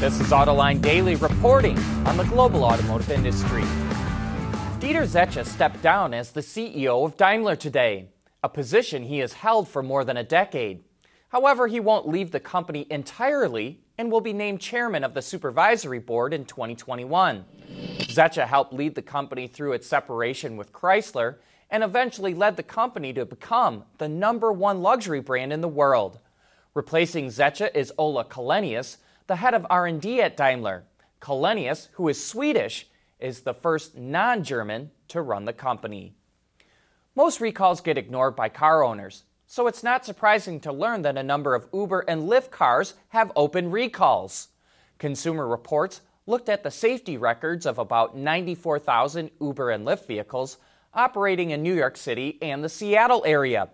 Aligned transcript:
This 0.00 0.20
is 0.20 0.28
Autoline 0.28 0.80
Daily 0.80 1.16
reporting 1.16 1.78
on 2.06 2.16
the 2.16 2.24
global 2.24 2.64
automotive 2.64 3.10
industry. 3.10 3.62
Dieter 4.80 5.06
Zetsche 5.06 5.44
stepped 5.44 5.82
down 5.82 6.14
as 6.14 6.30
the 6.30 6.40
CEO 6.40 7.04
of 7.04 7.16
Daimler 7.16 7.56
today, 7.56 8.10
a 8.42 8.48
position 8.48 9.02
he 9.02 9.18
has 9.18 9.32
held 9.32 9.68
for 9.68 9.82
more 9.82 10.04
than 10.04 10.16
a 10.16 10.24
decade. 10.24 10.84
However, 11.30 11.66
he 11.66 11.80
won't 11.80 12.08
leave 12.08 12.30
the 12.30 12.40
company 12.40 12.86
entirely 12.90 13.80
and 13.98 14.10
will 14.10 14.20
be 14.20 14.32
named 14.32 14.60
chairman 14.60 15.04
of 15.04 15.14
the 15.14 15.22
supervisory 15.22 15.98
board 15.98 16.32
in 16.32 16.44
2021. 16.44 17.44
Zetsche 18.02 18.46
helped 18.46 18.72
lead 18.72 18.94
the 18.94 19.02
company 19.02 19.46
through 19.46 19.72
its 19.72 19.86
separation 19.86 20.56
with 20.56 20.72
Chrysler 20.72 21.36
and 21.70 21.82
eventually 21.82 22.34
led 22.34 22.56
the 22.56 22.62
company 22.62 23.12
to 23.12 23.26
become 23.26 23.84
the 23.98 24.08
number 24.08 24.52
one 24.52 24.80
luxury 24.80 25.20
brand 25.20 25.52
in 25.52 25.60
the 25.60 25.68
world. 25.68 26.18
Replacing 26.74 27.28
Zetsche 27.28 27.74
is 27.74 27.92
Ola 27.98 28.24
Källenius, 28.24 28.98
the 29.26 29.36
head 29.36 29.54
of 29.54 29.66
R&D 29.68 30.20
at 30.20 30.36
Daimler. 30.36 30.84
Källenius, 31.20 31.88
who 31.92 32.08
is 32.08 32.24
Swedish, 32.24 32.86
is 33.18 33.40
the 33.40 33.54
first 33.54 33.96
non-German 33.96 34.90
to 35.08 35.22
run 35.22 35.44
the 35.44 35.52
company. 35.52 36.14
Most 37.16 37.40
recalls 37.40 37.80
get 37.80 37.98
ignored 37.98 38.36
by 38.36 38.48
car 38.48 38.84
owners, 38.84 39.24
so 39.46 39.66
it's 39.66 39.82
not 39.82 40.04
surprising 40.04 40.60
to 40.60 40.72
learn 40.72 41.02
that 41.02 41.16
a 41.16 41.22
number 41.22 41.54
of 41.54 41.66
Uber 41.72 42.04
and 42.06 42.28
Lyft 42.28 42.50
cars 42.50 42.94
have 43.08 43.32
open 43.34 43.70
recalls. 43.70 44.48
Consumer 44.98 45.48
Reports 45.48 46.02
looked 46.26 46.48
at 46.48 46.62
the 46.62 46.70
safety 46.70 47.16
records 47.16 47.64
of 47.64 47.78
about 47.78 48.16
94,000 48.16 49.30
Uber 49.40 49.70
and 49.70 49.86
Lyft 49.86 50.06
vehicles 50.06 50.58
operating 50.92 51.50
in 51.50 51.62
New 51.62 51.74
York 51.74 51.96
City 51.96 52.38
and 52.42 52.62
the 52.62 52.68
Seattle 52.68 53.22
area. 53.26 53.68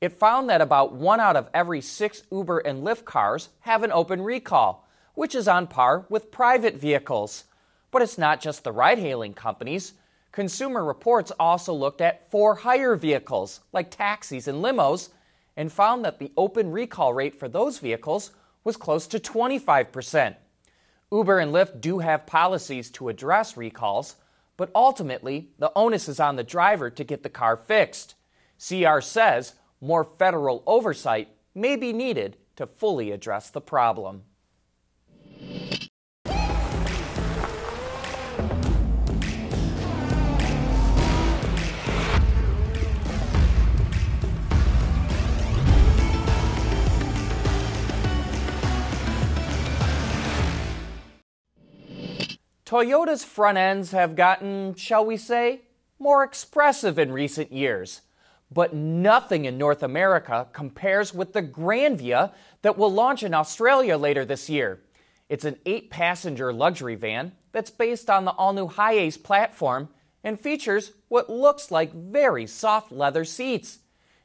It 0.00 0.18
found 0.18 0.50
that 0.50 0.60
about 0.60 0.92
one 0.92 1.20
out 1.20 1.36
of 1.36 1.48
every 1.54 1.80
six 1.80 2.22
Uber 2.30 2.58
and 2.58 2.82
Lyft 2.82 3.04
cars 3.04 3.48
have 3.60 3.82
an 3.82 3.92
open 3.92 4.20
recall, 4.20 4.86
which 5.14 5.34
is 5.34 5.48
on 5.48 5.66
par 5.66 6.04
with 6.10 6.30
private 6.30 6.76
vehicles. 6.76 7.44
But 7.90 8.02
it's 8.02 8.18
not 8.18 8.40
just 8.40 8.62
the 8.62 8.72
ride 8.72 8.98
hailing 8.98 9.32
companies. 9.32 9.94
Consumer 10.32 10.84
Reports 10.84 11.32
also 11.40 11.72
looked 11.72 12.02
at 12.02 12.30
for 12.30 12.56
hire 12.56 12.94
vehicles, 12.94 13.60
like 13.72 13.90
taxis 13.90 14.46
and 14.46 14.62
limos, 14.62 15.08
and 15.56 15.72
found 15.72 16.04
that 16.04 16.18
the 16.18 16.30
open 16.36 16.70
recall 16.70 17.14
rate 17.14 17.38
for 17.38 17.48
those 17.48 17.78
vehicles 17.78 18.32
was 18.64 18.76
close 18.76 19.06
to 19.06 19.18
25%. 19.18 20.36
Uber 21.10 21.38
and 21.38 21.54
Lyft 21.54 21.80
do 21.80 22.00
have 22.00 22.26
policies 22.26 22.90
to 22.90 23.08
address 23.08 23.56
recalls, 23.56 24.16
but 24.58 24.70
ultimately, 24.74 25.48
the 25.58 25.72
onus 25.74 26.06
is 26.06 26.20
on 26.20 26.36
the 26.36 26.44
driver 26.44 26.90
to 26.90 27.04
get 27.04 27.22
the 27.22 27.30
car 27.30 27.56
fixed. 27.56 28.14
CR 28.58 29.00
says 29.00 29.54
more 29.80 30.04
federal 30.04 30.62
oversight 30.66 31.28
may 31.54 31.76
be 31.76 31.92
needed 31.92 32.36
to 32.56 32.66
fully 32.66 33.10
address 33.10 33.50
the 33.50 33.60
problem. 33.60 34.22
Toyota's 52.66 53.24
front 53.24 53.56
ends 53.56 53.92
have 53.92 54.16
gotten, 54.16 54.74
shall 54.74 55.06
we 55.06 55.16
say, 55.16 55.62
more 56.00 56.24
expressive 56.24 56.98
in 56.98 57.12
recent 57.12 57.52
years. 57.52 58.02
But 58.50 58.74
nothing 58.74 59.44
in 59.44 59.58
North 59.58 59.82
America 59.82 60.46
compares 60.52 61.12
with 61.12 61.32
the 61.32 61.42
Granvia 61.42 62.32
that 62.62 62.78
will 62.78 62.92
launch 62.92 63.22
in 63.22 63.34
Australia 63.34 63.96
later 63.96 64.24
this 64.24 64.48
year. 64.48 64.80
It's 65.28 65.44
an 65.44 65.58
eight 65.66 65.90
passenger 65.90 66.52
luxury 66.52 66.94
van 66.94 67.32
that's 67.52 67.70
based 67.70 68.08
on 68.08 68.24
the 68.24 68.30
all 68.32 68.52
new 68.52 68.68
HiAce 68.68 69.20
platform 69.20 69.88
and 70.22 70.38
features 70.38 70.92
what 71.08 71.30
looks 71.30 71.70
like 71.70 71.92
very 71.92 72.46
soft 72.46 72.92
leather 72.92 73.24
seats. 73.24 73.80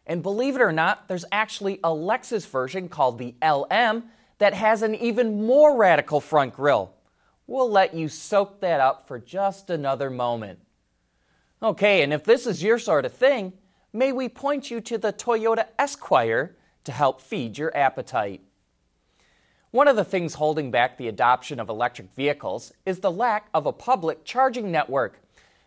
And 0.06 0.24
believe 0.24 0.56
it 0.56 0.62
or 0.62 0.72
not, 0.72 1.08
there's 1.08 1.26
actually 1.32 1.80
a 1.84 1.90
Lexus 1.90 2.48
version 2.48 2.90
called 2.90 3.18
the 3.18 3.36
LM 3.44 4.04
that 4.40 4.54
has 4.54 4.82
an 4.82 4.96
even 4.96 5.46
more 5.46 5.78
radical 5.78 6.20
front 6.20 6.54
grille. 6.54 6.94
We'll 7.48 7.70
let 7.70 7.94
you 7.94 8.08
soak 8.08 8.62
that 8.62 8.80
up 8.80 9.08
for 9.08 9.20
just 9.20 9.70
another 9.70 10.10
moment. 10.10 10.60
Okay, 11.62 12.02
and 12.02 12.12
if 12.12 12.24
this 12.24 12.48
is 12.48 12.64
your 12.64 12.80
sort 12.80 13.06
of 13.06 13.14
thing, 13.14 13.54
may 13.94 14.12
we 14.12 14.30
point 14.30 14.72
you 14.72 14.80
to 14.82 14.98
the 14.98 15.12
Toyota 15.12 15.66
Esquire 15.78 16.56
to 16.84 16.92
help 16.92 17.22
feed 17.22 17.58
your 17.58 17.76
appetite. 17.76 18.42
One 19.72 19.88
of 19.88 19.96
the 19.96 20.04
things 20.04 20.34
holding 20.34 20.72
back 20.72 20.98
the 20.98 21.08
adoption 21.08 21.60
of 21.60 21.70
electric 21.70 22.14
vehicles 22.14 22.74
is 22.86 23.00
the 23.00 23.12
lack 23.12 23.48
of 23.54 23.66
a 23.66 23.74
public 23.74 24.26
charging 24.26 24.72
network. 24.72 25.22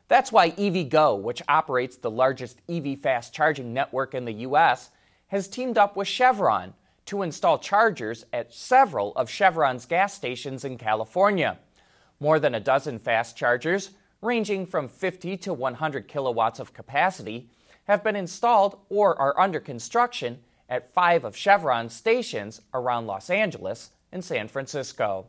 That's 0.08 0.30
why 0.30 0.50
EVgo, 0.50 1.20
which 1.20 1.42
operates 1.48 1.96
the 1.96 2.10
largest 2.10 2.60
EV 2.68 2.98
fast 2.98 3.32
charging 3.32 3.72
network 3.72 4.14
in 4.14 4.26
the 4.26 4.32
U.S., 4.32 4.90
has 5.28 5.48
teamed 5.48 5.78
up 5.78 5.96
with 5.96 6.06
Chevron 6.06 6.74
to 7.06 7.22
install 7.22 7.58
chargers 7.58 8.24
at 8.32 8.52
several 8.52 9.12
of 9.16 9.30
Chevron's 9.30 9.86
gas 9.86 10.12
stations 10.12 10.64
in 10.64 10.76
California. 10.76 11.58
More 12.20 12.38
than 12.38 12.54
a 12.54 12.60
dozen 12.60 12.98
fast 12.98 13.36
chargers, 13.36 13.90
ranging 14.20 14.66
from 14.66 14.88
50 14.88 15.36
to 15.38 15.52
100 15.54 16.08
kilowatts 16.08 16.60
of 16.60 16.72
capacity, 16.72 17.48
have 17.84 18.04
been 18.04 18.16
installed 18.16 18.78
or 18.88 19.18
are 19.18 19.38
under 19.38 19.60
construction 19.60 20.40
at 20.68 20.92
five 20.92 21.24
of 21.24 21.36
Chevron's 21.36 21.94
stations 21.94 22.60
around 22.72 23.06
Los 23.06 23.30
Angeles 23.30 23.90
and 24.10 24.24
San 24.24 24.48
Francisco. 24.48 25.26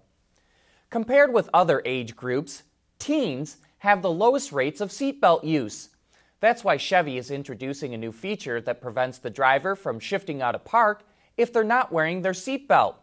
Compared 0.90 1.34
with 1.34 1.50
other 1.54 1.82
age 1.86 2.16
groups, 2.16 2.64
teens 3.00 3.58
have 3.80 4.02
the 4.02 4.12
lowest 4.12 4.52
rates 4.52 4.82
of 4.82 4.90
seatbelt 4.90 5.44
use. 5.44 5.90
That's 6.40 6.64
why 6.64 6.78
Chevy 6.78 7.18
is 7.18 7.32
introducing 7.32 7.94
a 7.94 7.98
new 7.98 8.12
feature 8.12 8.62
that 8.62 8.82
prevents 8.82 9.18
the 9.18 9.30
driver 9.30 9.76
from 9.76 10.00
shifting 10.00 10.42
out 10.42 10.56
of 10.56 10.64
park 10.64 11.04
if 11.38 11.52
they're 11.52 11.64
not 11.64 11.92
wearing 11.92 12.22
their 12.22 12.34
seatbelt. 12.34 12.96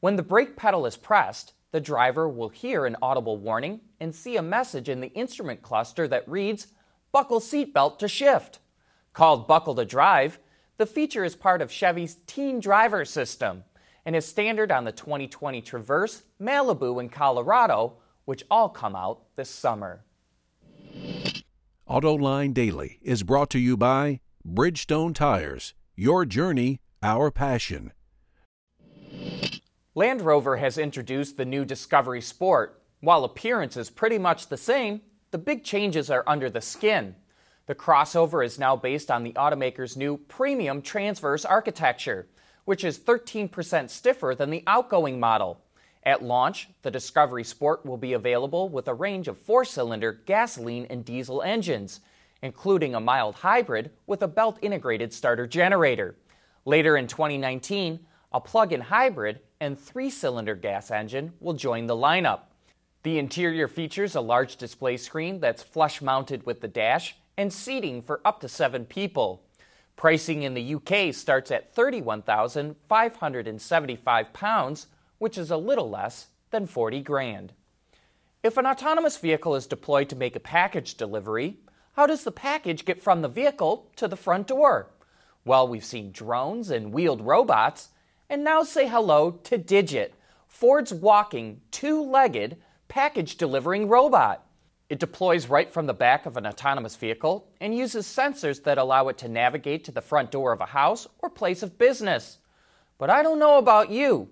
When 0.00 0.16
the 0.16 0.22
brake 0.22 0.56
pedal 0.56 0.86
is 0.86 0.96
pressed, 0.96 1.52
the 1.72 1.80
driver 1.80 2.28
will 2.28 2.50
hear 2.50 2.86
an 2.86 2.96
audible 3.02 3.36
warning 3.36 3.80
and 3.98 4.14
see 4.14 4.36
a 4.36 4.42
message 4.42 4.88
in 4.88 5.00
the 5.00 5.12
instrument 5.12 5.60
cluster 5.60 6.06
that 6.08 6.28
reads, 6.28 6.68
Buckle 7.10 7.40
seatbelt 7.40 7.98
to 7.98 8.08
shift. 8.08 8.60
Called 9.14 9.46
Buckle 9.46 9.76
to 9.76 9.84
Drive, 9.84 10.40
the 10.76 10.86
feature 10.86 11.24
is 11.24 11.36
part 11.36 11.62
of 11.62 11.70
Chevy's 11.70 12.16
Teen 12.26 12.58
Driver 12.58 13.04
system 13.04 13.62
and 14.04 14.16
is 14.16 14.26
standard 14.26 14.72
on 14.72 14.82
the 14.82 14.90
2020 14.90 15.62
Traverse, 15.62 16.24
Malibu, 16.42 16.98
and 16.98 17.10
Colorado, 17.10 17.98
which 18.24 18.42
all 18.50 18.68
come 18.68 18.96
out 18.96 19.22
this 19.36 19.48
summer. 19.48 20.04
AutoLine 21.88 22.52
Daily 22.52 22.98
is 23.02 23.22
brought 23.22 23.50
to 23.50 23.60
you 23.60 23.76
by 23.76 24.18
Bridgestone 24.44 25.14
Tires. 25.14 25.74
Your 25.94 26.24
journey, 26.24 26.80
our 27.00 27.30
passion. 27.30 27.92
Land 29.94 30.22
Rover 30.22 30.56
has 30.56 30.76
introduced 30.76 31.36
the 31.36 31.44
new 31.44 31.64
Discovery 31.64 32.20
Sport. 32.20 32.82
While 32.98 33.22
appearance 33.22 33.76
is 33.76 33.90
pretty 33.90 34.18
much 34.18 34.48
the 34.48 34.56
same, 34.56 35.02
the 35.30 35.38
big 35.38 35.62
changes 35.62 36.10
are 36.10 36.24
under 36.26 36.50
the 36.50 36.60
skin. 36.60 37.14
The 37.66 37.74
crossover 37.74 38.44
is 38.44 38.58
now 38.58 38.76
based 38.76 39.10
on 39.10 39.24
the 39.24 39.32
automaker's 39.32 39.96
new 39.96 40.18
premium 40.18 40.82
transverse 40.82 41.46
architecture, 41.46 42.26
which 42.66 42.84
is 42.84 42.98
13% 42.98 43.88
stiffer 43.88 44.34
than 44.36 44.50
the 44.50 44.62
outgoing 44.66 45.18
model. 45.18 45.62
At 46.02 46.22
launch, 46.22 46.68
the 46.82 46.90
Discovery 46.90 47.44
Sport 47.44 47.86
will 47.86 47.96
be 47.96 48.12
available 48.12 48.68
with 48.68 48.86
a 48.86 48.92
range 48.92 49.28
of 49.28 49.38
four 49.38 49.64
cylinder 49.64 50.12
gasoline 50.12 50.86
and 50.90 51.06
diesel 51.06 51.40
engines, 51.40 52.00
including 52.42 52.94
a 52.94 53.00
mild 53.00 53.36
hybrid 53.36 53.90
with 54.06 54.20
a 54.22 54.28
belt 54.28 54.58
integrated 54.60 55.14
starter 55.14 55.46
generator. 55.46 56.16
Later 56.66 56.98
in 56.98 57.06
2019, 57.06 58.00
a 58.32 58.40
plug 58.40 58.74
in 58.74 58.82
hybrid 58.82 59.40
and 59.60 59.78
three 59.78 60.10
cylinder 60.10 60.54
gas 60.54 60.90
engine 60.90 61.32
will 61.40 61.54
join 61.54 61.86
the 61.86 61.96
lineup. 61.96 62.40
The 63.04 63.18
interior 63.18 63.68
features 63.68 64.14
a 64.14 64.20
large 64.20 64.56
display 64.56 64.98
screen 64.98 65.40
that's 65.40 65.62
flush 65.62 66.02
mounted 66.02 66.44
with 66.44 66.60
the 66.60 66.68
dash 66.68 67.16
and 67.36 67.52
seating 67.52 68.02
for 68.02 68.20
up 68.24 68.40
to 68.40 68.48
seven 68.48 68.84
people. 68.84 69.42
Pricing 69.96 70.42
in 70.42 70.54
the 70.54 70.74
UK 70.74 71.14
starts 71.14 71.50
at 71.50 71.74
31,575 71.74 74.32
pounds, 74.32 74.86
which 75.18 75.36
is 75.38 75.50
a 75.50 75.56
little 75.56 75.90
less 75.90 76.28
than 76.50 76.66
40 76.66 77.00
grand. 77.02 77.52
If 78.42 78.56
an 78.56 78.66
autonomous 78.66 79.16
vehicle 79.16 79.54
is 79.54 79.66
deployed 79.66 80.08
to 80.10 80.16
make 80.16 80.36
a 80.36 80.40
package 80.40 80.96
delivery, 80.96 81.58
how 81.92 82.06
does 82.06 82.24
the 82.24 82.32
package 82.32 82.84
get 82.84 83.00
from 83.00 83.22
the 83.22 83.28
vehicle 83.28 83.90
to 83.96 84.08
the 84.08 84.16
front 84.16 84.48
door? 84.48 84.90
Well, 85.44 85.68
we've 85.68 85.84
seen 85.84 86.12
drones 86.12 86.70
and 86.70 86.92
wheeled 86.92 87.20
robots, 87.20 87.90
and 88.28 88.42
now 88.42 88.62
say 88.62 88.88
hello 88.88 89.32
to 89.44 89.58
Digit, 89.58 90.14
Ford's 90.46 90.94
walking, 90.94 91.60
two 91.70 92.02
legged, 92.02 92.56
package 92.88 93.36
delivering 93.36 93.88
robot. 93.88 94.43
It 94.90 94.98
deploys 94.98 95.46
right 95.46 95.72
from 95.72 95.86
the 95.86 95.94
back 95.94 96.26
of 96.26 96.36
an 96.36 96.46
autonomous 96.46 96.94
vehicle 96.94 97.48
and 97.60 97.76
uses 97.76 98.06
sensors 98.06 98.62
that 98.64 98.76
allow 98.76 99.08
it 99.08 99.18
to 99.18 99.28
navigate 99.28 99.84
to 99.84 99.92
the 99.92 100.02
front 100.02 100.30
door 100.30 100.52
of 100.52 100.60
a 100.60 100.66
house 100.66 101.06
or 101.20 101.30
place 101.30 101.62
of 101.62 101.78
business. 101.78 102.38
But 102.98 103.08
I 103.08 103.22
don't 103.22 103.38
know 103.38 103.56
about 103.58 103.90
you. 103.90 104.28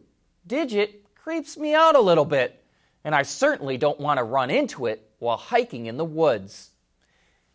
Digit 0.47 1.05
creeps 1.15 1.57
me 1.57 1.75
out 1.75 1.97
a 1.97 2.01
little 2.01 2.25
bit, 2.25 2.63
and 3.03 3.15
I 3.15 3.23
certainly 3.23 3.79
don't 3.79 3.99
want 3.99 4.19
to 4.19 4.25
run 4.25 4.51
into 4.51 4.87
it 4.87 5.09
while 5.19 5.39
hiking 5.39 5.87
in 5.87 5.97
the 5.97 6.05
woods. 6.05 6.71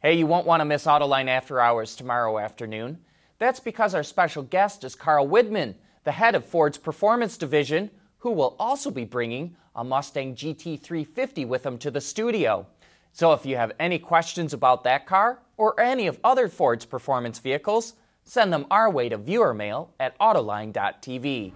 Hey, 0.02 0.14
you 0.14 0.26
won't 0.26 0.48
want 0.48 0.62
to 0.62 0.66
miss 0.66 0.86
Autoline 0.86 1.28
After 1.28 1.60
Hours 1.60 1.96
tomorrow 1.96 2.40
afternoon. 2.40 3.00
That's 3.40 3.60
because 3.60 3.94
our 3.94 4.04
special 4.04 4.42
guest 4.42 4.84
is 4.84 4.96
Carl 4.96 5.28
Widmann, 5.28 5.76
the 6.04 6.12
head 6.12 6.34
of 6.34 6.46
Ford's 6.46 6.78
Performance 6.78 7.38
Division, 7.38 7.92
who 8.20 8.32
will 8.32 8.56
also 8.60 8.90
be 8.90 9.06
bringing 9.06 9.56
a 9.76 9.84
Mustang 9.84 10.36
GT350 10.36 11.48
with 11.48 11.66
him 11.66 11.78
to 11.78 11.92
the 11.92 12.02
studio. 12.02 12.66
So 13.12 13.34
if 13.34 13.46
you 13.46 13.58
have 13.58 13.72
any 13.80 14.00
questions 14.00 14.54
about 14.54 14.84
that 14.84 15.06
car 15.06 15.40
or 15.58 15.80
any 15.80 16.08
of 16.08 16.20
other 16.24 16.48
Ford's 16.48 16.86
performance 16.86 17.40
vehicles, 17.40 17.94
send 18.24 18.54
them 18.54 18.68
our 18.70 18.90
way 18.90 19.10
to 19.10 19.18
viewermail 19.18 19.90
at 20.00 20.18
autoline.tv. 20.20 21.54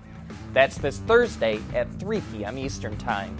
That's 0.53 0.77
this 0.77 0.99
Thursday 0.99 1.59
at 1.73 1.91
3 1.99 2.21
p.m. 2.31 2.57
Eastern 2.57 2.97
Time. 2.97 3.37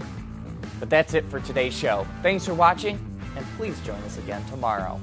But 0.78 0.90
that's 0.90 1.14
it 1.14 1.24
for 1.26 1.40
today's 1.40 1.76
show. 1.76 2.06
Thanks 2.22 2.46
for 2.46 2.54
watching, 2.54 2.98
and 3.36 3.46
please 3.56 3.78
join 3.80 4.02
us 4.02 4.18
again 4.18 4.44
tomorrow. 4.46 5.00